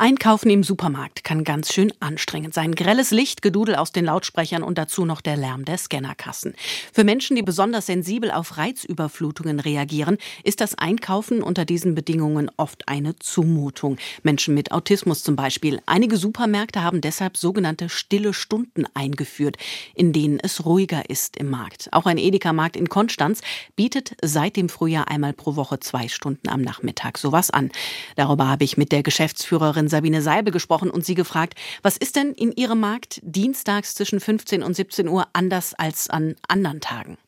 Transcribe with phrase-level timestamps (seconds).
[0.00, 2.74] Einkaufen im Supermarkt kann ganz schön anstrengend sein.
[2.74, 6.54] Grelles Licht, Gedudel aus den Lautsprechern und dazu noch der Lärm der Scannerkassen.
[6.90, 12.88] Für Menschen, die besonders sensibel auf Reizüberflutungen reagieren, ist das Einkaufen unter diesen Bedingungen oft
[12.88, 13.98] eine Zumutung.
[14.22, 15.82] Menschen mit Autismus zum Beispiel.
[15.84, 19.58] Einige Supermärkte haben deshalb sogenannte stille Stunden eingeführt,
[19.94, 21.90] in denen es ruhiger ist im Markt.
[21.92, 23.42] Auch ein Edeka-Markt in Konstanz
[23.76, 27.70] bietet seit dem Frühjahr einmal pro Woche zwei Stunden am Nachmittag sowas an.
[28.16, 32.32] Darüber habe ich mit der Geschäftsführerin Sabine Seibel gesprochen und sie gefragt, was ist denn
[32.32, 37.18] in Ihrem Markt dienstags zwischen 15 und 17 Uhr anders als an anderen Tagen?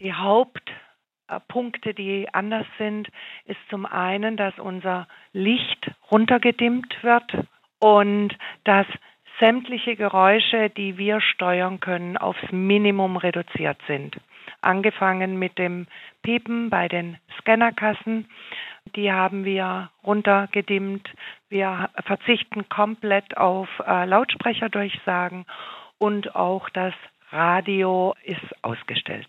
[0.00, 3.08] Die Hauptpunkte, die anders sind,
[3.44, 7.46] ist zum einen, dass unser Licht runtergedimmt wird
[7.80, 8.86] und dass
[9.40, 14.16] sämtliche Geräusche, die wir steuern können, aufs Minimum reduziert sind.
[14.60, 15.86] Angefangen mit dem
[16.22, 18.26] Piepen bei den Scannerkassen
[18.96, 21.08] die haben wir runtergedimmt.
[21.48, 25.46] Wir verzichten komplett auf äh, Lautsprecherdurchsagen
[25.98, 26.94] und auch das
[27.30, 29.26] Radio ist ausgestellt.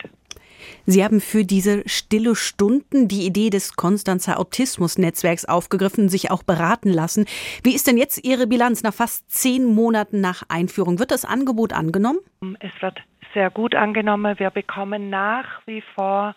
[0.85, 6.89] Sie haben für diese stille Stunden die Idee des Konstanzer Autismus-Netzwerks aufgegriffen, sich auch beraten
[6.89, 7.25] lassen.
[7.63, 10.99] Wie ist denn jetzt Ihre Bilanz nach fast zehn Monaten nach Einführung?
[10.99, 12.19] Wird das Angebot angenommen?
[12.59, 12.99] Es wird
[13.33, 14.37] sehr gut angenommen.
[14.39, 16.35] Wir bekommen nach wie vor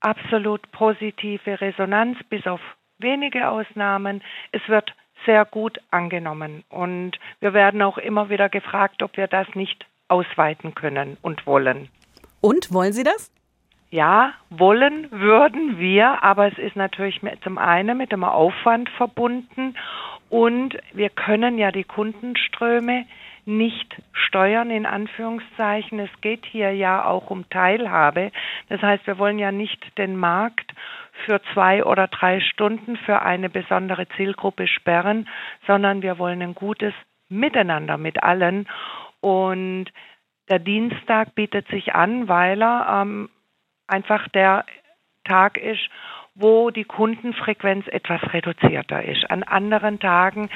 [0.00, 2.60] absolut positive Resonanz, bis auf
[2.98, 4.22] wenige Ausnahmen.
[4.52, 4.94] Es wird
[5.24, 10.74] sehr gut angenommen und wir werden auch immer wieder gefragt, ob wir das nicht ausweiten
[10.74, 11.88] können und wollen.
[12.40, 13.32] Und wollen Sie das?
[13.90, 19.74] Ja, wollen würden wir, aber es ist natürlich mit, zum einen mit dem Aufwand verbunden
[20.28, 23.06] und wir können ja die Kundenströme
[23.46, 26.00] nicht steuern, in Anführungszeichen.
[26.00, 28.32] Es geht hier ja auch um Teilhabe.
[28.68, 30.72] Das heißt, wir wollen ja nicht den Markt
[31.24, 35.28] für zwei oder drei Stunden für eine besondere Zielgruppe sperren,
[35.66, 36.94] sondern wir wollen ein gutes
[37.28, 38.68] Miteinander mit allen.
[39.20, 39.86] Und
[40.48, 43.28] der Dienstag bietet sich an, weil er ähm,
[43.86, 44.64] einfach der
[45.24, 45.88] Tag ist,
[46.34, 49.28] wo die Kundenfrequenz etwas reduzierter ist.
[49.30, 50.50] An anderen Tagen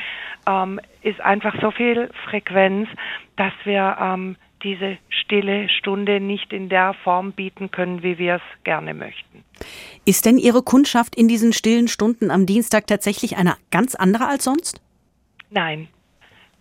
[0.47, 2.89] ähm, ist einfach so viel Frequenz,
[3.37, 8.65] dass wir ähm, diese stille Stunde nicht in der Form bieten können, wie wir es
[8.65, 9.43] gerne möchten.
[10.05, 14.45] Ist denn Ihre Kundschaft in diesen stillen Stunden am Dienstag tatsächlich eine ganz andere als
[14.45, 14.81] sonst?
[15.51, 15.89] Nein,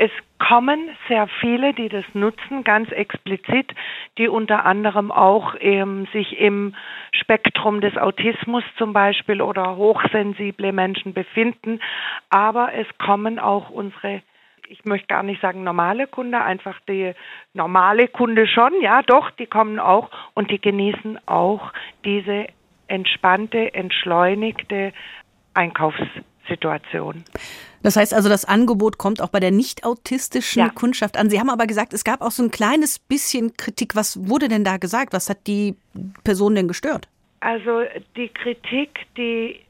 [0.01, 3.75] es kommen sehr viele, die das nutzen, ganz explizit,
[4.17, 6.73] die unter anderem auch ähm, sich im
[7.11, 11.81] Spektrum des Autismus zum Beispiel oder hochsensible Menschen befinden.
[12.29, 14.21] Aber es kommen auch unsere
[14.69, 17.13] ich möchte gar nicht sagen normale Kunde, einfach die
[17.53, 21.73] normale Kunde schon, ja doch, die kommen auch und die genießen auch
[22.05, 22.45] diese
[22.89, 24.93] entspannte, entschleunigte
[25.53, 27.23] Einkaufssituation.
[27.81, 30.69] Das heißt also, das Angebot kommt auch bei der nicht autistischen ja.
[30.69, 31.29] Kundschaft an.
[31.29, 33.95] Sie haben aber gesagt, es gab auch so ein kleines bisschen Kritik.
[33.95, 35.13] Was wurde denn da gesagt?
[35.13, 35.75] Was hat die
[36.23, 37.07] Person denn gestört?
[37.39, 37.83] Also
[38.17, 39.61] die Kritik, die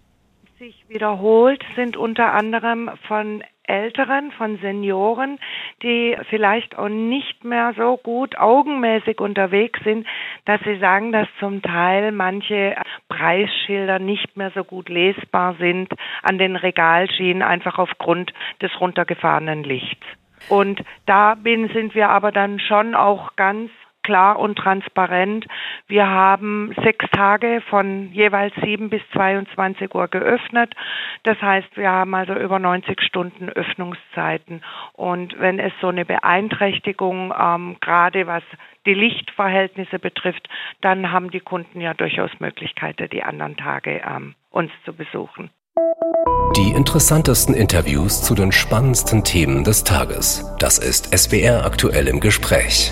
[0.60, 5.40] sich wiederholt, sind unter anderem von Älteren, von Senioren,
[5.82, 10.06] die vielleicht auch nicht mehr so gut augenmäßig unterwegs sind,
[10.44, 12.76] dass sie sagen, dass zum Teil manche
[13.08, 15.94] Preisschilder nicht mehr so gut lesbar sind
[16.24, 20.06] an den Regalschienen, einfach aufgrund des runtergefahrenen Lichts.
[20.50, 23.72] Und da sind wir aber dann schon auch ganz
[24.10, 25.46] klar und transparent.
[25.88, 30.74] Wir haben sechs Tage von jeweils sieben bis 22 Uhr geöffnet.
[31.22, 34.64] Das heißt, wir haben also über 90 Stunden Öffnungszeiten.
[34.94, 38.42] Und wenn es so eine Beeinträchtigung, ähm, gerade was
[38.88, 40.50] die Lichtverhältnisse betrifft,
[40.82, 45.52] dann haben die Kunden ja durchaus Möglichkeiten, die anderen Tage ähm, uns zu besuchen.
[46.58, 50.44] Die interessantesten Interviews zu den spannendsten Themen des Tages.
[50.58, 52.92] Das ist SWR aktuell im Gespräch.